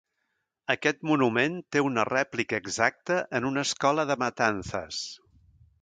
Aquest 0.73 1.03
monument 1.09 1.59
té 1.75 1.83
una 1.89 2.05
rèplica 2.09 2.61
exacta 2.65 3.19
en 3.41 3.49
una 3.53 3.67
escola 3.69 4.07
de 4.15 4.19
Matanzas. 4.25 5.05